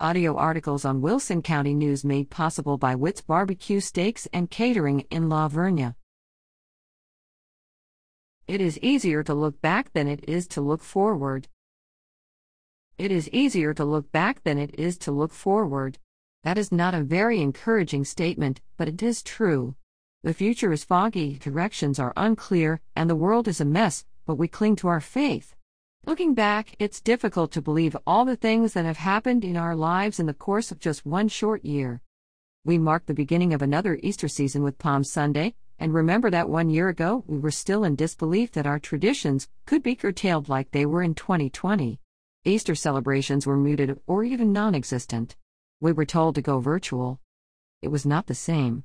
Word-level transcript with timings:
Audio 0.00 0.34
articles 0.36 0.84
on 0.84 1.00
Wilson 1.00 1.40
County 1.40 1.72
News 1.72 2.04
made 2.04 2.28
possible 2.28 2.76
by 2.76 2.96
Witt's 2.96 3.20
Barbecue 3.20 3.78
Steaks 3.78 4.26
and 4.32 4.50
Catering 4.50 5.06
in 5.08 5.28
La 5.28 5.48
Vernia. 5.48 5.94
It 8.48 8.60
is 8.60 8.76
easier 8.80 9.22
to 9.22 9.32
look 9.32 9.60
back 9.60 9.92
than 9.92 10.08
it 10.08 10.28
is 10.28 10.48
to 10.48 10.60
look 10.60 10.82
forward. 10.82 11.46
It 12.98 13.12
is 13.12 13.30
easier 13.30 13.72
to 13.72 13.84
look 13.84 14.10
back 14.10 14.42
than 14.42 14.58
it 14.58 14.74
is 14.76 14.98
to 14.98 15.12
look 15.12 15.32
forward. 15.32 15.98
That 16.42 16.58
is 16.58 16.72
not 16.72 16.94
a 16.94 17.04
very 17.04 17.40
encouraging 17.40 18.04
statement, 18.04 18.60
but 18.76 18.88
it 18.88 19.00
is 19.00 19.22
true. 19.22 19.76
The 20.24 20.34
future 20.34 20.72
is 20.72 20.82
foggy, 20.82 21.38
directions 21.38 22.00
are 22.00 22.12
unclear, 22.16 22.80
and 22.96 23.08
the 23.08 23.14
world 23.14 23.46
is 23.46 23.60
a 23.60 23.64
mess, 23.64 24.04
but 24.26 24.34
we 24.34 24.48
cling 24.48 24.74
to 24.76 24.88
our 24.88 25.00
faith. 25.00 25.54
Looking 26.06 26.34
back, 26.34 26.76
it's 26.78 27.00
difficult 27.00 27.50
to 27.52 27.62
believe 27.62 27.96
all 28.06 28.26
the 28.26 28.36
things 28.36 28.74
that 28.74 28.84
have 28.84 28.98
happened 28.98 29.42
in 29.42 29.56
our 29.56 29.74
lives 29.74 30.20
in 30.20 30.26
the 30.26 30.34
course 30.34 30.70
of 30.70 30.78
just 30.78 31.06
one 31.06 31.28
short 31.28 31.64
year. 31.64 32.02
We 32.62 32.76
mark 32.76 33.06
the 33.06 33.14
beginning 33.14 33.54
of 33.54 33.62
another 33.62 33.98
Easter 34.02 34.28
season 34.28 34.62
with 34.62 34.78
Palm 34.78 35.02
Sunday, 35.02 35.54
and 35.78 35.94
remember 35.94 36.28
that 36.28 36.50
one 36.50 36.68
year 36.68 36.90
ago 36.90 37.24
we 37.26 37.38
were 37.38 37.50
still 37.50 37.84
in 37.84 37.96
disbelief 37.96 38.52
that 38.52 38.66
our 38.66 38.78
traditions 38.78 39.48
could 39.64 39.82
be 39.82 39.94
curtailed 39.94 40.50
like 40.50 40.72
they 40.72 40.84
were 40.84 41.02
in 41.02 41.14
2020. 41.14 41.98
Easter 42.44 42.74
celebrations 42.74 43.46
were 43.46 43.56
muted 43.56 43.98
or 44.06 44.24
even 44.24 44.52
non 44.52 44.74
existent. 44.74 45.36
We 45.80 45.92
were 45.92 46.04
told 46.04 46.34
to 46.34 46.42
go 46.42 46.60
virtual. 46.60 47.18
It 47.80 47.88
was 47.88 48.04
not 48.04 48.26
the 48.26 48.34
same. 48.34 48.84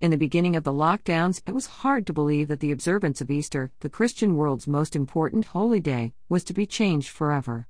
In 0.00 0.10
the 0.10 0.16
beginning 0.18 0.56
of 0.56 0.64
the 0.64 0.72
lockdowns, 0.72 1.40
it 1.46 1.54
was 1.54 1.66
hard 1.66 2.06
to 2.06 2.12
believe 2.12 2.48
that 2.48 2.60
the 2.60 2.72
observance 2.72 3.20
of 3.20 3.30
Easter, 3.30 3.70
the 3.80 3.88
Christian 3.88 4.36
world's 4.36 4.66
most 4.66 4.96
important 4.96 5.46
holy 5.46 5.80
day, 5.80 6.12
was 6.28 6.42
to 6.44 6.52
be 6.52 6.66
changed 6.66 7.08
forever. 7.08 7.68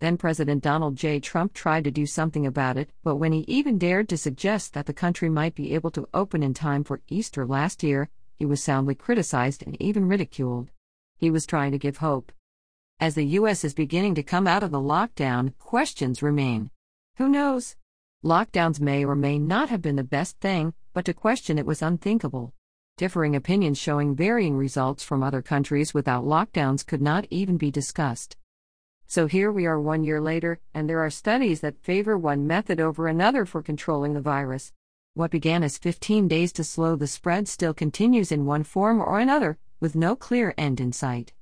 Then 0.00 0.18
President 0.18 0.62
Donald 0.62 0.96
J. 0.96 1.18
Trump 1.20 1.54
tried 1.54 1.84
to 1.84 1.90
do 1.90 2.04
something 2.04 2.46
about 2.46 2.76
it, 2.76 2.90
but 3.02 3.16
when 3.16 3.32
he 3.32 3.44
even 3.48 3.78
dared 3.78 4.08
to 4.10 4.18
suggest 4.18 4.74
that 4.74 4.86
the 4.86 4.92
country 4.92 5.30
might 5.30 5.54
be 5.54 5.74
able 5.74 5.90
to 5.92 6.08
open 6.12 6.42
in 6.42 6.52
time 6.52 6.84
for 6.84 7.00
Easter 7.08 7.46
last 7.46 7.82
year, 7.82 8.10
he 8.36 8.44
was 8.44 8.62
soundly 8.62 8.94
criticized 8.94 9.62
and 9.64 9.80
even 9.80 10.06
ridiculed. 10.06 10.70
He 11.16 11.30
was 11.30 11.46
trying 11.46 11.72
to 11.72 11.78
give 11.78 11.96
hope. 11.96 12.30
As 13.00 13.14
the 13.14 13.24
U.S. 13.38 13.64
is 13.64 13.74
beginning 13.74 14.14
to 14.16 14.22
come 14.22 14.46
out 14.46 14.62
of 14.62 14.70
the 14.70 14.80
lockdown, 14.80 15.56
questions 15.58 16.22
remain. 16.22 16.70
Who 17.16 17.28
knows? 17.28 17.76
Lockdowns 18.24 18.80
may 18.80 19.04
or 19.04 19.14
may 19.14 19.38
not 19.38 19.68
have 19.68 19.82
been 19.82 19.96
the 19.96 20.02
best 20.02 20.40
thing, 20.40 20.72
but 20.94 21.04
to 21.04 21.12
question 21.12 21.58
it 21.58 21.66
was 21.66 21.82
unthinkable. 21.82 22.54
Differing 22.96 23.36
opinions 23.36 23.76
showing 23.76 24.16
varying 24.16 24.56
results 24.56 25.04
from 25.04 25.22
other 25.22 25.42
countries 25.42 25.92
without 25.92 26.24
lockdowns 26.24 26.86
could 26.86 27.02
not 27.02 27.26
even 27.28 27.58
be 27.58 27.70
discussed. 27.70 28.38
So 29.06 29.26
here 29.26 29.52
we 29.52 29.66
are 29.66 29.78
one 29.78 30.04
year 30.04 30.22
later, 30.22 30.58
and 30.72 30.88
there 30.88 31.00
are 31.00 31.10
studies 31.10 31.60
that 31.60 31.82
favor 31.82 32.16
one 32.16 32.46
method 32.46 32.80
over 32.80 33.08
another 33.08 33.44
for 33.44 33.60
controlling 33.60 34.14
the 34.14 34.22
virus. 34.22 34.72
What 35.12 35.30
began 35.30 35.62
as 35.62 35.76
15 35.76 36.26
days 36.26 36.50
to 36.54 36.64
slow 36.64 36.96
the 36.96 37.06
spread 37.06 37.46
still 37.46 37.74
continues 37.74 38.32
in 38.32 38.46
one 38.46 38.64
form 38.64 39.02
or 39.02 39.18
another, 39.18 39.58
with 39.80 39.94
no 39.94 40.16
clear 40.16 40.54
end 40.56 40.80
in 40.80 40.92
sight. 40.92 41.34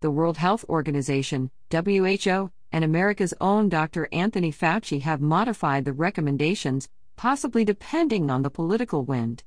The 0.00 0.10
World 0.10 0.38
Health 0.38 0.64
Organization, 0.70 1.50
WHO, 1.70 2.50
and 2.74 2.82
America's 2.82 3.32
own 3.40 3.68
Dr. 3.68 4.08
Anthony 4.10 4.50
Fauci 4.50 5.02
have 5.02 5.20
modified 5.20 5.84
the 5.84 5.92
recommendations, 5.92 6.88
possibly 7.14 7.64
depending 7.64 8.32
on 8.32 8.42
the 8.42 8.50
political 8.50 9.04
wind. 9.04 9.44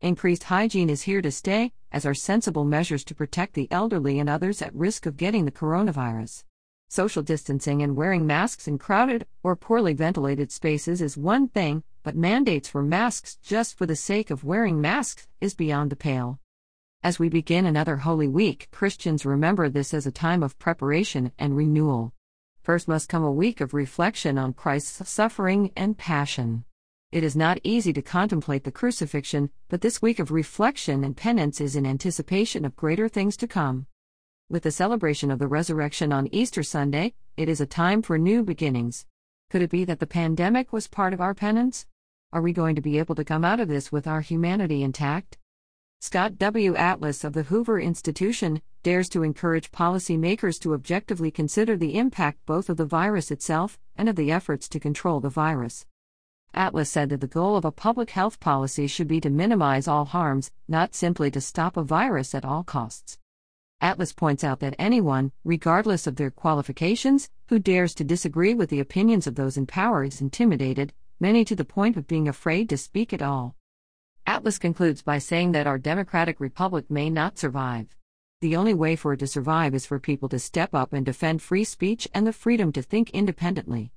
Increased 0.00 0.42
hygiene 0.42 0.90
is 0.90 1.02
here 1.02 1.22
to 1.22 1.30
stay, 1.30 1.72
as 1.92 2.04
are 2.04 2.12
sensible 2.12 2.64
measures 2.64 3.04
to 3.04 3.14
protect 3.14 3.54
the 3.54 3.68
elderly 3.70 4.18
and 4.18 4.28
others 4.28 4.60
at 4.62 4.74
risk 4.74 5.06
of 5.06 5.16
getting 5.16 5.44
the 5.44 5.52
coronavirus. 5.52 6.42
Social 6.88 7.22
distancing 7.22 7.82
and 7.84 7.94
wearing 7.94 8.26
masks 8.26 8.66
in 8.66 8.78
crowded 8.78 9.28
or 9.44 9.54
poorly 9.54 9.94
ventilated 9.94 10.50
spaces 10.50 11.00
is 11.00 11.16
one 11.16 11.46
thing, 11.46 11.84
but 12.02 12.16
mandates 12.16 12.68
for 12.68 12.82
masks 12.82 13.36
just 13.44 13.78
for 13.78 13.86
the 13.86 13.94
sake 13.94 14.28
of 14.28 14.42
wearing 14.42 14.80
masks 14.80 15.28
is 15.40 15.54
beyond 15.54 15.88
the 15.88 15.94
pale. 15.94 16.40
As 17.00 17.20
we 17.20 17.28
begin 17.28 17.64
another 17.64 17.98
Holy 17.98 18.26
Week, 18.26 18.66
Christians 18.72 19.24
remember 19.24 19.68
this 19.68 19.94
as 19.94 20.04
a 20.04 20.10
time 20.10 20.42
of 20.42 20.58
preparation 20.58 21.30
and 21.38 21.56
renewal. 21.56 22.12
First 22.66 22.88
must 22.88 23.08
come 23.08 23.22
a 23.22 23.30
week 23.30 23.60
of 23.60 23.74
reflection 23.74 24.36
on 24.38 24.52
Christ's 24.52 25.08
suffering 25.08 25.70
and 25.76 25.96
passion. 25.96 26.64
It 27.12 27.22
is 27.22 27.36
not 27.36 27.60
easy 27.62 27.92
to 27.92 28.02
contemplate 28.02 28.64
the 28.64 28.72
crucifixion, 28.72 29.50
but 29.68 29.82
this 29.82 30.02
week 30.02 30.18
of 30.18 30.32
reflection 30.32 31.04
and 31.04 31.16
penance 31.16 31.60
is 31.60 31.76
in 31.76 31.86
anticipation 31.86 32.64
of 32.64 32.74
greater 32.74 33.08
things 33.08 33.36
to 33.36 33.46
come. 33.46 33.86
With 34.50 34.64
the 34.64 34.72
celebration 34.72 35.30
of 35.30 35.38
the 35.38 35.46
resurrection 35.46 36.12
on 36.12 36.26
Easter 36.32 36.64
Sunday, 36.64 37.14
it 37.36 37.48
is 37.48 37.60
a 37.60 37.66
time 37.66 38.02
for 38.02 38.18
new 38.18 38.42
beginnings. 38.42 39.06
Could 39.48 39.62
it 39.62 39.70
be 39.70 39.84
that 39.84 40.00
the 40.00 40.04
pandemic 40.08 40.72
was 40.72 40.88
part 40.88 41.14
of 41.14 41.20
our 41.20 41.34
penance? 41.34 41.86
Are 42.32 42.42
we 42.42 42.52
going 42.52 42.74
to 42.74 42.82
be 42.82 42.98
able 42.98 43.14
to 43.14 43.22
come 43.22 43.44
out 43.44 43.60
of 43.60 43.68
this 43.68 43.92
with 43.92 44.08
our 44.08 44.22
humanity 44.22 44.82
intact? 44.82 45.38
Scott 46.00 46.38
W. 46.38 46.76
Atlas 46.76 47.24
of 47.24 47.32
the 47.32 47.44
Hoover 47.44 47.80
Institution 47.80 48.60
dares 48.82 49.08
to 49.08 49.22
encourage 49.22 49.72
policymakers 49.72 50.60
to 50.60 50.74
objectively 50.74 51.30
consider 51.30 51.76
the 51.76 51.98
impact 51.98 52.44
both 52.46 52.68
of 52.68 52.76
the 52.76 52.84
virus 52.84 53.30
itself 53.30 53.78
and 53.96 54.08
of 54.08 54.14
the 54.14 54.30
efforts 54.30 54.68
to 54.68 54.78
control 54.78 55.20
the 55.20 55.30
virus. 55.30 55.86
Atlas 56.54 56.90
said 56.90 57.08
that 57.08 57.20
the 57.20 57.26
goal 57.26 57.56
of 57.56 57.64
a 57.64 57.72
public 57.72 58.10
health 58.10 58.38
policy 58.40 58.86
should 58.86 59.08
be 59.08 59.20
to 59.20 59.30
minimize 59.30 59.88
all 59.88 60.04
harms, 60.04 60.52
not 60.68 60.94
simply 60.94 61.30
to 61.30 61.40
stop 61.40 61.76
a 61.76 61.82
virus 61.82 62.34
at 62.34 62.44
all 62.44 62.62
costs. 62.62 63.18
Atlas 63.80 64.12
points 64.12 64.44
out 64.44 64.60
that 64.60 64.76
anyone, 64.78 65.32
regardless 65.44 66.06
of 66.06 66.16
their 66.16 66.30
qualifications, 66.30 67.30
who 67.48 67.58
dares 67.58 67.94
to 67.94 68.04
disagree 68.04 68.54
with 68.54 68.70
the 68.70 68.80
opinions 68.80 69.26
of 69.26 69.34
those 69.34 69.56
in 69.56 69.66
power 69.66 70.04
is 70.04 70.20
intimidated, 70.20 70.92
many 71.18 71.44
to 71.44 71.56
the 71.56 71.64
point 71.64 71.96
of 71.96 72.06
being 72.06 72.28
afraid 72.28 72.68
to 72.68 72.76
speak 72.76 73.12
at 73.12 73.22
all. 73.22 73.56
Atlas 74.28 74.58
concludes 74.58 75.02
by 75.02 75.18
saying 75.18 75.52
that 75.52 75.68
our 75.68 75.78
democratic 75.78 76.40
republic 76.40 76.90
may 76.90 77.08
not 77.08 77.38
survive. 77.38 77.86
The 78.40 78.56
only 78.56 78.74
way 78.74 78.96
for 78.96 79.12
it 79.12 79.18
to 79.18 79.26
survive 79.28 79.72
is 79.72 79.86
for 79.86 80.00
people 80.00 80.28
to 80.30 80.40
step 80.40 80.74
up 80.74 80.92
and 80.92 81.06
defend 81.06 81.42
free 81.42 81.62
speech 81.62 82.08
and 82.12 82.26
the 82.26 82.32
freedom 82.32 82.72
to 82.72 82.82
think 82.82 83.10
independently. 83.10 83.92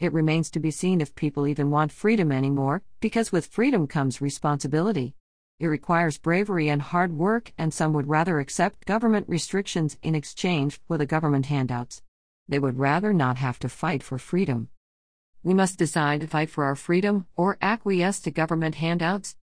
It 0.00 0.12
remains 0.14 0.50
to 0.52 0.60
be 0.60 0.70
seen 0.70 1.02
if 1.02 1.14
people 1.14 1.46
even 1.46 1.70
want 1.70 1.92
freedom 1.92 2.32
anymore, 2.32 2.82
because 3.00 3.30
with 3.30 3.46
freedom 3.46 3.86
comes 3.86 4.22
responsibility. 4.22 5.14
It 5.60 5.66
requires 5.66 6.16
bravery 6.18 6.70
and 6.70 6.80
hard 6.80 7.12
work, 7.12 7.52
and 7.58 7.74
some 7.74 7.92
would 7.92 8.08
rather 8.08 8.38
accept 8.38 8.86
government 8.86 9.28
restrictions 9.28 9.98
in 10.02 10.14
exchange 10.14 10.80
for 10.88 10.96
the 10.96 11.04
government 11.04 11.46
handouts. 11.46 12.02
They 12.48 12.58
would 12.58 12.78
rather 12.78 13.12
not 13.12 13.36
have 13.36 13.58
to 13.58 13.68
fight 13.68 14.02
for 14.02 14.18
freedom. 14.18 14.70
We 15.42 15.54
must 15.54 15.78
decide 15.78 16.22
to 16.22 16.26
fight 16.26 16.48
for 16.48 16.64
our 16.64 16.74
freedom 16.74 17.26
or 17.36 17.58
acquiesce 17.60 18.20
to 18.20 18.30
government 18.30 18.76
handouts, 18.76 19.36